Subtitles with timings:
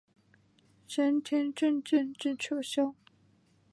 [0.87, 2.95] 咸田镇建制撤销。